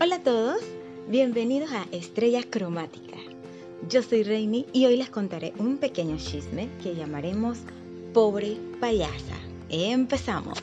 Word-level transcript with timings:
Hola 0.00 0.14
a 0.14 0.22
todos, 0.22 0.60
bienvenidos 1.08 1.72
a 1.72 1.84
Estrella 1.90 2.44
Cromática. 2.48 3.16
Yo 3.88 4.00
soy 4.00 4.22
Reini 4.22 4.64
y 4.72 4.86
hoy 4.86 4.96
les 4.96 5.10
contaré 5.10 5.52
un 5.58 5.78
pequeño 5.78 6.18
chisme 6.18 6.68
que 6.80 6.94
llamaremos 6.94 7.58
Pobre 8.14 8.58
Payasa. 8.78 9.34
Empezamos. 9.68 10.56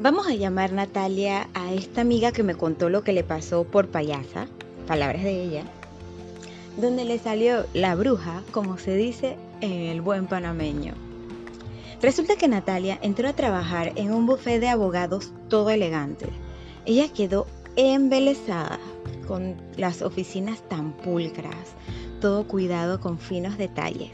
Vamos 0.00 0.26
a 0.26 0.34
llamar 0.34 0.72
Natalia 0.72 1.48
a 1.54 1.72
esta 1.72 2.00
amiga 2.00 2.32
que 2.32 2.42
me 2.42 2.56
contó 2.56 2.88
lo 2.88 3.04
que 3.04 3.12
le 3.12 3.22
pasó 3.22 3.62
por 3.62 3.86
payasa, 3.86 4.48
palabras 4.88 5.22
de 5.22 5.40
ella, 5.40 5.62
donde 6.76 7.04
le 7.04 7.20
salió 7.20 7.66
la 7.72 7.94
bruja, 7.94 8.42
como 8.50 8.78
se 8.78 8.96
dice 8.96 9.36
en 9.60 9.70
el 9.70 10.00
buen 10.00 10.26
panameño. 10.26 10.94
Resulta 12.02 12.34
que 12.34 12.48
Natalia 12.48 12.98
entró 13.00 13.28
a 13.28 13.34
trabajar 13.34 13.92
en 13.94 14.12
un 14.12 14.26
buffet 14.26 14.58
de 14.58 14.70
abogados 14.70 15.30
todo 15.48 15.70
elegante. 15.70 16.26
Ella 16.88 17.12
quedó 17.12 17.46
embelesada 17.76 18.78
con 19.26 19.56
las 19.76 20.00
oficinas 20.00 20.66
tan 20.70 20.94
pulcras, 20.96 21.74
todo 22.22 22.48
cuidado 22.48 22.98
con 22.98 23.18
finos 23.18 23.58
detalles. 23.58 24.12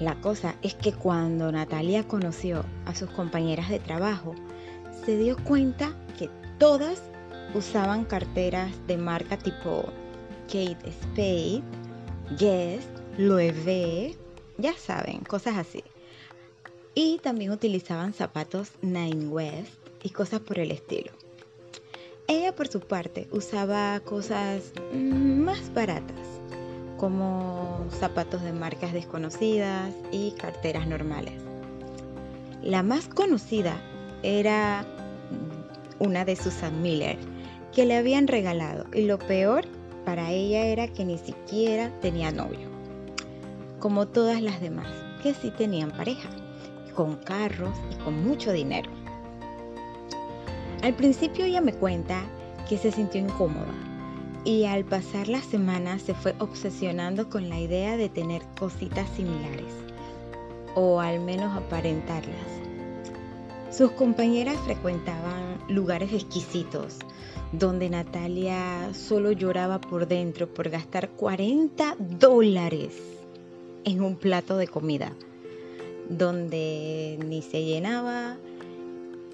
La 0.00 0.18
cosa 0.22 0.54
es 0.62 0.72
que 0.72 0.94
cuando 0.94 1.52
Natalia 1.52 2.08
conoció 2.08 2.64
a 2.86 2.94
sus 2.94 3.10
compañeras 3.10 3.68
de 3.68 3.78
trabajo, 3.78 4.34
se 5.04 5.18
dio 5.18 5.36
cuenta 5.44 5.94
que 6.18 6.30
todas 6.58 7.02
usaban 7.52 8.06
carteras 8.06 8.70
de 8.86 8.96
marca 8.96 9.36
tipo 9.36 9.84
Kate 10.46 10.90
Spade, 10.90 11.62
Guess, 12.38 12.86
Loewe, 13.18 14.16
ya 14.56 14.72
saben, 14.78 15.18
cosas 15.24 15.58
así. 15.58 15.84
Y 16.94 17.18
también 17.18 17.50
utilizaban 17.50 18.14
zapatos 18.14 18.72
Nine 18.80 19.28
West 19.28 19.74
y 20.02 20.08
cosas 20.08 20.40
por 20.40 20.58
el 20.58 20.70
estilo. 20.70 21.12
Ella 22.32 22.54
por 22.54 22.66
su 22.66 22.80
parte 22.80 23.28
usaba 23.30 24.00
cosas 24.00 24.72
más 24.94 25.70
baratas, 25.74 26.26
como 26.96 27.84
zapatos 27.90 28.40
de 28.40 28.54
marcas 28.54 28.94
desconocidas 28.94 29.92
y 30.12 30.30
carteras 30.38 30.86
normales. 30.86 31.34
La 32.62 32.82
más 32.82 33.06
conocida 33.06 33.76
era 34.22 34.86
una 35.98 36.24
de 36.24 36.34
Susan 36.34 36.80
Miller, 36.80 37.18
que 37.70 37.84
le 37.84 37.98
habían 37.98 38.26
regalado. 38.26 38.86
Y 38.94 39.02
lo 39.02 39.18
peor 39.18 39.66
para 40.06 40.30
ella 40.30 40.64
era 40.64 40.88
que 40.88 41.04
ni 41.04 41.18
siquiera 41.18 41.92
tenía 42.00 42.32
novio. 42.32 42.66
Como 43.78 44.08
todas 44.08 44.40
las 44.40 44.58
demás, 44.62 44.88
que 45.22 45.34
sí 45.34 45.50
tenían 45.50 45.90
pareja, 45.90 46.30
con 46.94 47.16
carros 47.16 47.76
y 47.90 48.02
con 48.02 48.24
mucho 48.24 48.52
dinero. 48.52 49.01
Al 50.82 50.94
principio 50.94 51.44
ella 51.44 51.60
me 51.60 51.72
cuenta 51.72 52.20
que 52.68 52.76
se 52.76 52.90
sintió 52.90 53.20
incómoda 53.20 53.72
y 54.44 54.64
al 54.64 54.84
pasar 54.84 55.28
las 55.28 55.44
semanas 55.44 56.02
se 56.02 56.12
fue 56.12 56.34
obsesionando 56.40 57.30
con 57.30 57.48
la 57.48 57.60
idea 57.60 57.96
de 57.96 58.08
tener 58.08 58.42
cositas 58.58 59.08
similares 59.10 59.72
o 60.74 60.98
al 61.00 61.20
menos 61.20 61.56
aparentarlas. 61.56 62.34
Sus 63.70 63.92
compañeras 63.92 64.56
frecuentaban 64.64 65.58
lugares 65.68 66.12
exquisitos, 66.12 66.96
donde 67.52 67.88
Natalia 67.88 68.92
solo 68.92 69.30
lloraba 69.30 69.80
por 69.80 70.08
dentro 70.08 70.52
por 70.52 70.68
gastar 70.68 71.10
40 71.10 71.94
dólares 72.18 72.92
en 73.84 74.02
un 74.02 74.16
plato 74.16 74.56
de 74.56 74.66
comida, 74.66 75.12
donde 76.08 77.20
ni 77.24 77.40
se 77.40 77.64
llenaba 77.64 78.36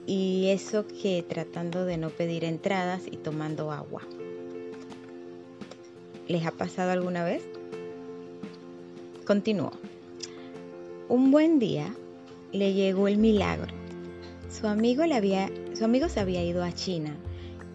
y 0.08 0.48
eso 0.48 0.84
que 0.88 1.22
tratando 1.22 1.84
de 1.84 1.98
no 1.98 2.10
pedir 2.10 2.42
entradas 2.42 3.02
y 3.08 3.18
tomando 3.18 3.70
agua. 3.70 4.02
¿Les 6.26 6.44
ha 6.44 6.50
pasado 6.50 6.90
alguna 6.90 7.22
vez? 7.22 7.44
Continúo. 9.24 9.70
Un 11.08 11.30
buen 11.30 11.60
día 11.60 11.94
le 12.50 12.72
llegó 12.72 13.06
el 13.06 13.18
milagro 13.18 13.78
su 14.48 14.66
amigo, 14.66 15.04
le 15.04 15.14
había, 15.14 15.50
su 15.74 15.84
amigo 15.84 16.08
se 16.08 16.20
había 16.20 16.42
ido 16.42 16.64
a 16.64 16.72
China 16.72 17.14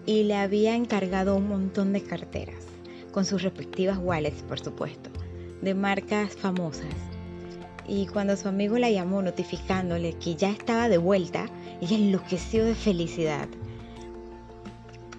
y 0.06 0.24
le 0.24 0.36
había 0.36 0.76
encargado 0.76 1.36
un 1.36 1.48
montón 1.48 1.94
de 1.94 2.02
carteras, 2.02 2.66
con 3.12 3.26
sus 3.26 3.44
respectivas 3.44 4.00
wallets, 4.02 4.42
por 4.44 4.60
supuesto, 4.60 5.10
de 5.62 5.76
marcas 5.76 6.36
famosas. 6.36 7.13
Y 7.88 8.08
cuando 8.08 8.36
su 8.38 8.48
amigo 8.48 8.78
la 8.78 8.90
llamó 8.90 9.22
notificándole 9.22 10.14
que 10.14 10.36
ya 10.36 10.50
estaba 10.50 10.90
de 10.90 10.98
vuelta, 10.98 11.48
ella 11.82 11.98
enloqueció 11.98 12.66
de 12.66 12.76
felicidad. 12.76 13.48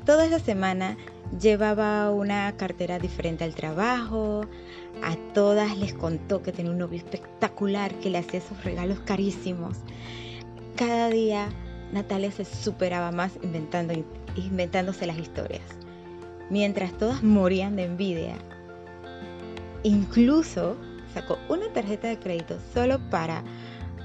Toda 0.06 0.26
esa 0.26 0.38
semana 0.38 0.96
llevaba 1.40 2.10
una 2.10 2.56
cartera 2.56 2.98
diferente 2.98 3.44
al 3.44 3.54
trabajo, 3.54 4.42
a 5.02 5.16
todas 5.32 5.76
les 5.76 5.94
contó 5.94 6.42
que 6.42 6.52
tenía 6.52 6.72
un 6.72 6.78
novio 6.78 6.98
espectacular 6.98 7.94
que 7.96 8.10
le 8.10 8.18
hacía 8.18 8.40
esos 8.40 8.62
regalos 8.64 9.00
carísimos 9.00 9.78
cada 10.76 11.08
día 11.08 11.48
Natalia 11.92 12.32
se 12.32 12.44
superaba 12.44 13.12
más 13.12 13.38
inventando, 13.42 13.94
inventándose 14.34 15.06
las 15.06 15.18
historias, 15.18 15.62
mientras 16.50 16.96
todas 16.98 17.22
morían 17.22 17.76
de 17.76 17.84
envidia. 17.84 18.36
Incluso 19.84 20.76
sacó 21.14 21.38
una 21.48 21.72
tarjeta 21.72 22.08
de 22.08 22.18
crédito 22.18 22.58
solo 22.74 22.98
para 23.08 23.44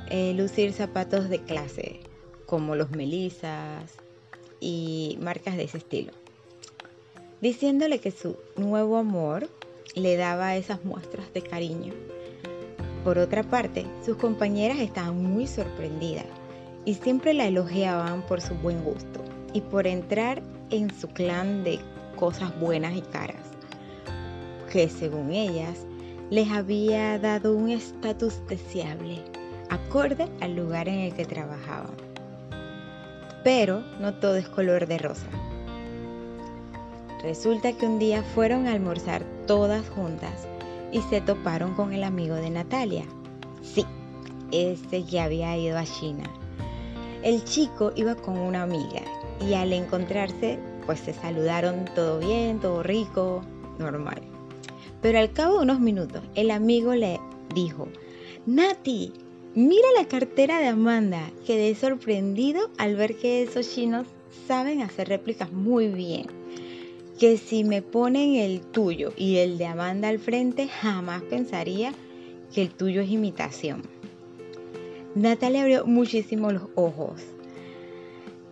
eh, 0.09 0.33
lucir 0.35 0.71
zapatos 0.71 1.27
de 1.27 1.41
clase, 1.41 1.99
como 2.45 2.75
los 2.75 2.91
Melisas 2.91 3.95
y 4.59 5.17
marcas 5.19 5.57
de 5.57 5.63
ese 5.63 5.79
estilo, 5.79 6.13
diciéndole 7.41 7.99
que 7.99 8.11
su 8.11 8.37
nuevo 8.55 8.97
amor 8.97 9.49
le 9.95 10.15
daba 10.15 10.55
esas 10.55 10.85
muestras 10.85 11.33
de 11.33 11.41
cariño. 11.41 11.93
Por 13.03 13.17
otra 13.17 13.43
parte, 13.43 13.85
sus 14.05 14.17
compañeras 14.17 14.79
estaban 14.79 15.23
muy 15.23 15.47
sorprendidas 15.47 16.25
y 16.85 16.93
siempre 16.93 17.33
la 17.33 17.47
elogiaban 17.47 18.21
por 18.23 18.41
su 18.41 18.53
buen 18.55 18.83
gusto 18.83 19.23
y 19.53 19.61
por 19.61 19.87
entrar 19.87 20.41
en 20.69 20.93
su 20.93 21.07
clan 21.07 21.63
de 21.63 21.79
cosas 22.15 22.57
buenas 22.59 22.95
y 22.95 23.01
caras, 23.01 23.41
que 24.71 24.89
según 24.89 25.31
ellas 25.31 25.85
les 26.29 26.49
había 26.51 27.17
dado 27.19 27.55
un 27.55 27.69
estatus 27.69 28.41
deseable, 28.47 29.23
acorde 29.69 30.27
al 30.41 30.55
lugar 30.55 30.87
en 30.87 30.99
el 30.99 31.13
que 31.13 31.25
trabajaban. 31.25 31.91
Pero 33.43 33.83
no 33.99 34.13
todo 34.15 34.35
es 34.35 34.47
color 34.49 34.87
de 34.87 34.97
rosa. 34.97 35.27
Resulta 37.23 37.73
que 37.73 37.85
un 37.85 37.99
día 37.99 38.23
fueron 38.23 38.67
a 38.67 38.73
almorzar 38.73 39.23
todas 39.47 39.89
juntas 39.89 40.47
y 40.91 41.01
se 41.01 41.21
toparon 41.21 41.73
con 41.75 41.93
el 41.93 42.03
amigo 42.03 42.35
de 42.35 42.49
Natalia. 42.49 43.05
Sí, 43.61 43.85
ese 44.51 45.03
que 45.05 45.19
había 45.19 45.57
ido 45.57 45.77
a 45.77 45.83
China 45.83 46.29
el 47.23 47.43
chico 47.43 47.91
iba 47.95 48.15
con 48.15 48.37
una 48.37 48.63
amiga 48.63 49.01
y 49.41 49.53
al 49.53 49.73
encontrarse, 49.73 50.57
pues 50.85 50.99
se 51.01 51.13
saludaron 51.13 51.85
todo 51.93 52.19
bien, 52.19 52.59
todo 52.59 52.81
rico, 52.81 53.41
normal. 53.77 54.28
Pero 55.01 55.19
al 55.19 55.31
cabo 55.31 55.57
de 55.57 55.63
unos 55.63 55.79
minutos, 55.79 56.21
el 56.35 56.51
amigo 56.51 56.93
le 56.93 57.19
dijo, 57.55 57.87
Nati, 58.45 59.13
mira 59.55 59.87
la 59.97 60.07
cartera 60.07 60.59
de 60.59 60.67
Amanda. 60.67 61.31
Quedé 61.45 61.73
sorprendido 61.75 62.69
al 62.77 62.95
ver 62.95 63.15
que 63.15 63.43
esos 63.43 63.73
chinos 63.73 64.07
saben 64.47 64.81
hacer 64.81 65.07
réplicas 65.07 65.51
muy 65.51 65.87
bien. 65.87 66.27
Que 67.19 67.37
si 67.37 67.63
me 67.63 67.81
ponen 67.81 68.35
el 68.35 68.61
tuyo 68.61 69.13
y 69.17 69.37
el 69.37 69.57
de 69.57 69.67
Amanda 69.67 70.09
al 70.09 70.19
frente, 70.19 70.67
jamás 70.67 71.21
pensaría 71.23 71.93
que 72.53 72.61
el 72.61 72.69
tuyo 72.69 73.01
es 73.01 73.09
imitación. 73.09 73.83
Natalia 75.15 75.61
abrió 75.61 75.85
muchísimo 75.85 76.51
los 76.51 76.63
ojos. 76.75 77.21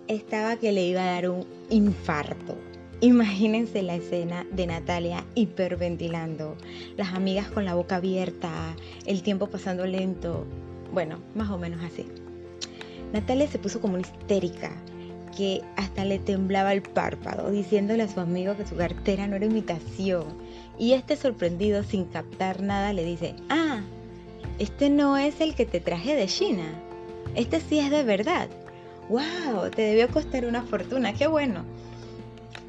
Estaba 0.07 0.57
que 0.57 0.71
le 0.71 0.86
iba 0.88 1.01
a 1.01 1.12
dar 1.12 1.30
un 1.30 1.45
infarto. 1.69 2.57
Imagínense 2.99 3.83
la 3.83 3.94
escena 3.94 4.44
de 4.51 4.65
Natalia 4.65 5.23
hiperventilando, 5.35 6.55
las 6.97 7.13
amigas 7.13 7.47
con 7.47 7.63
la 7.63 7.75
boca 7.75 7.97
abierta, 7.97 8.75
el 9.05 9.21
tiempo 9.21 9.45
pasando 9.47 9.85
lento. 9.85 10.45
Bueno, 10.91 11.19
más 11.35 11.51
o 11.51 11.59
menos 11.59 11.83
así. 11.83 12.07
Natalia 13.13 13.47
se 13.47 13.59
puso 13.59 13.81
como 13.81 13.94
una 13.94 14.01
histérica, 14.01 14.71
que 15.38 15.61
hasta 15.75 16.05
le 16.05 16.17
temblaba 16.17 16.73
el 16.73 16.81
párpado, 16.81 17.51
diciéndole 17.51 18.01
a 18.01 18.07
su 18.07 18.19
amigo 18.19 18.57
que 18.57 18.65
su 18.65 18.75
cartera 18.75 19.27
no 19.27 19.35
era 19.35 19.45
imitación. 19.45 20.25
Y 20.79 20.94
este 20.94 21.15
sorprendido, 21.15 21.83
sin 21.83 22.05
captar 22.05 22.63
nada, 22.63 22.94
le 22.94 23.05
dice, 23.05 23.35
ah, 23.49 23.81
este 24.57 24.89
no 24.89 25.17
es 25.17 25.39
el 25.39 25.53
que 25.53 25.67
te 25.67 25.79
traje 25.79 26.15
de 26.15 26.25
China. 26.25 26.65
Este 27.35 27.61
sí 27.61 27.77
es 27.77 27.91
de 27.91 28.03
verdad. 28.03 28.49
¡Wow! 29.09 29.69
Te 29.69 29.83
debió 29.83 30.07
costar 30.09 30.45
una 30.45 30.63
fortuna. 30.63 31.13
¡Qué 31.13 31.27
bueno! 31.27 31.63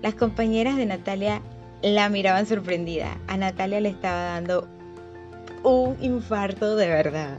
Las 0.03 0.15
compañeras 0.15 0.77
de 0.77 0.87
Natalia 0.87 1.43
la 1.83 2.09
miraban 2.09 2.47
sorprendida. 2.47 3.19
A 3.27 3.37
Natalia 3.37 3.81
le 3.81 3.89
estaba 3.89 4.23
dando 4.23 4.69
un 5.65 5.97
infarto 6.01 6.77
de 6.77 6.89
verdad. 6.89 7.39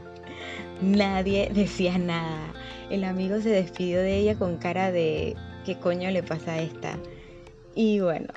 Nadie 0.82 1.50
decía 1.54 1.98
nada. 1.98 2.52
El 2.90 3.04
amigo 3.04 3.40
se 3.40 3.50
despidió 3.50 4.00
de 4.00 4.18
ella 4.18 4.38
con 4.38 4.56
cara 4.56 4.92
de 4.92 5.36
¿qué 5.64 5.78
coño 5.78 6.10
le 6.10 6.22
pasa 6.22 6.52
a 6.52 6.60
esta? 6.60 6.98
Y 7.74 8.00
bueno, 8.00 8.28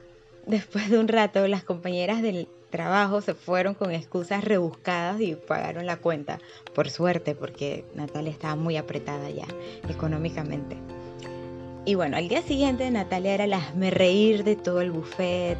después 0.45 0.89
de 0.89 0.99
un 0.99 1.07
rato 1.07 1.47
las 1.47 1.63
compañeras 1.63 2.21
del 2.21 2.47
trabajo 2.69 3.21
se 3.21 3.33
fueron 3.33 3.73
con 3.73 3.91
excusas 3.91 4.43
rebuscadas 4.43 5.19
y 5.21 5.35
pagaron 5.35 5.85
la 5.85 5.97
cuenta. 5.97 6.39
Por 6.73 6.89
suerte, 6.89 7.35
porque 7.35 7.85
Natalia 7.93 8.31
estaba 8.31 8.55
muy 8.55 8.77
apretada 8.77 9.29
ya 9.29 9.47
económicamente. 9.89 10.77
Y 11.85 11.95
bueno, 11.95 12.15
al 12.15 12.29
día 12.29 12.41
siguiente 12.41 12.89
Natalia 12.89 13.33
era 13.33 13.47
la 13.47 13.61
me 13.75 13.91
reír 13.91 14.43
de 14.43 14.55
todo 14.55 14.81
el 14.81 14.91
buffet. 14.91 15.57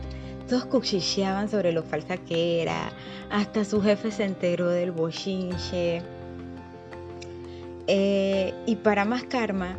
Todos 0.47 0.65
cuchicheaban 0.65 1.49
sobre 1.49 1.71
lo 1.71 1.83
falsa 1.83 2.17
que 2.17 2.61
era. 2.61 2.91
Hasta 3.29 3.65
su 3.65 3.81
jefe 3.81 4.11
se 4.11 4.23
enteró 4.23 4.69
del 4.69 4.91
bochinche. 4.91 6.01
Eh, 7.87 8.53
y 8.65 8.75
para 8.77 9.03
más 9.03 9.23
karma, 9.23 9.77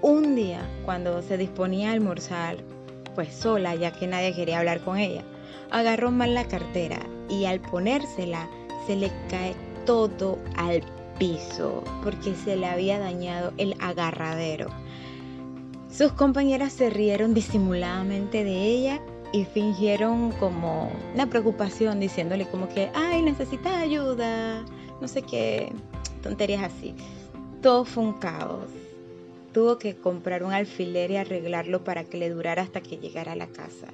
un 0.00 0.36
día 0.36 0.66
cuando 0.84 1.20
se 1.20 1.36
disponía 1.36 1.90
a 1.90 1.92
almorzar, 1.92 2.56
pues 3.14 3.34
sola, 3.34 3.74
ya 3.74 3.92
que 3.92 4.06
nadie 4.06 4.34
quería 4.34 4.60
hablar 4.60 4.80
con 4.80 4.96
ella, 4.96 5.22
agarró 5.70 6.10
mal 6.10 6.32
la 6.34 6.48
cartera 6.48 7.00
y 7.28 7.44
al 7.44 7.60
ponérsela 7.60 8.48
se 8.86 8.96
le 8.96 9.10
cae 9.28 9.54
todo 9.84 10.38
al 10.56 10.82
piso 11.18 11.82
porque 12.02 12.34
se 12.34 12.56
le 12.56 12.66
había 12.66 12.98
dañado 12.98 13.52
el 13.58 13.74
agarradero. 13.80 14.68
Sus 15.98 16.12
compañeras 16.12 16.74
se 16.74 16.90
rieron 16.90 17.34
disimuladamente 17.34 18.44
de 18.44 18.66
ella 18.66 19.02
y 19.32 19.44
fingieron 19.46 20.30
como 20.30 20.92
una 21.12 21.28
preocupación 21.28 21.98
diciéndole 21.98 22.46
como 22.46 22.68
que, 22.68 22.88
ay, 22.94 23.20
necesita 23.20 23.80
ayuda, 23.80 24.64
no 25.00 25.08
sé 25.08 25.22
qué, 25.22 25.72
tonterías 26.22 26.62
así. 26.62 26.94
Todo 27.62 27.84
fue 27.84 28.04
un 28.04 28.12
caos. 28.12 28.70
Tuvo 29.52 29.80
que 29.80 29.96
comprar 29.96 30.44
un 30.44 30.52
alfiler 30.52 31.10
y 31.10 31.16
arreglarlo 31.16 31.82
para 31.82 32.04
que 32.04 32.16
le 32.16 32.30
durara 32.30 32.62
hasta 32.62 32.80
que 32.80 32.98
llegara 32.98 33.32
a 33.32 33.36
la 33.36 33.48
casa. 33.48 33.88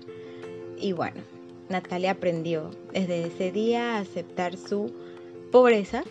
Y 0.78 0.92
bueno, 0.92 1.22
Natalia 1.70 2.10
aprendió 2.10 2.70
desde 2.92 3.28
ese 3.28 3.50
día 3.50 3.96
a 3.96 4.00
aceptar 4.00 4.58
su 4.58 4.92
pobreza 5.50 6.04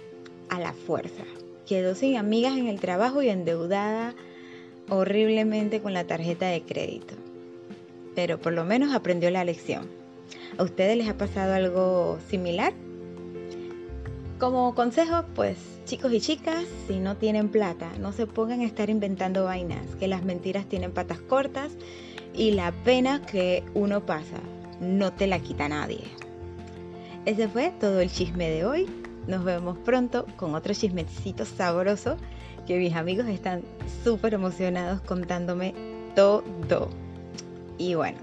a 0.49 0.59
la 0.59 0.73
fuerza. 0.73 1.23
Quedó 1.67 1.93
sin 1.93 2.17
amigas 2.17 2.57
en 2.57 2.65
el 2.65 2.79
trabajo 2.79 3.21
y 3.21 3.29
endeudada 3.29 4.15
horriblemente 4.89 5.81
con 5.81 5.93
la 5.93 6.05
tarjeta 6.05 6.47
de 6.47 6.61
crédito. 6.61 7.15
Pero 8.15 8.39
por 8.39 8.53
lo 8.53 8.63
menos 8.65 8.93
aprendió 8.93 9.29
la 9.31 9.43
lección. 9.43 9.87
¿A 10.57 10.63
ustedes 10.63 10.97
les 10.97 11.09
ha 11.09 11.17
pasado 11.17 11.53
algo 11.53 12.19
similar? 12.29 12.73
Como 14.39 14.75
consejo, 14.75 15.23
pues 15.35 15.57
chicos 15.85 16.11
y 16.13 16.21
chicas, 16.21 16.65
si 16.87 16.99
no 16.99 17.17
tienen 17.17 17.49
plata, 17.49 17.89
no 17.99 18.11
se 18.11 18.27
pongan 18.27 18.61
a 18.61 18.65
estar 18.65 18.89
inventando 18.89 19.45
vainas, 19.45 19.95
que 19.99 20.07
las 20.07 20.23
mentiras 20.23 20.65
tienen 20.65 20.91
patas 20.91 21.19
cortas 21.19 21.71
y 22.33 22.51
la 22.51 22.71
pena 22.71 23.25
que 23.25 23.63
uno 23.73 24.05
pasa 24.05 24.39
no 24.79 25.13
te 25.13 25.27
la 25.27 25.39
quita 25.39 25.69
nadie. 25.69 26.03
Ese 27.25 27.47
fue 27.47 27.71
todo 27.79 28.01
el 28.01 28.11
chisme 28.11 28.49
de 28.49 28.65
hoy. 28.65 28.89
Nos 29.27 29.45
vemos 29.45 29.77
pronto 29.77 30.25
con 30.35 30.55
otro 30.55 30.73
chismecito 30.73 31.45
sabroso 31.45 32.17
que 32.65 32.77
mis 32.77 32.95
amigos 32.95 33.27
están 33.27 33.63
súper 34.03 34.33
emocionados 34.33 35.01
contándome 35.01 35.73
todo. 36.15 36.89
Y 37.77 37.95
bueno, 37.95 38.19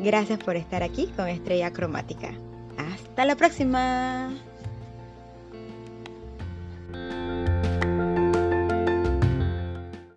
gracias 0.00 0.38
por 0.38 0.56
estar 0.56 0.82
aquí 0.82 1.06
con 1.16 1.28
Estrella 1.28 1.72
Cromática. 1.72 2.32
Hasta 2.76 3.24
la 3.24 3.36
próxima. 3.36 4.32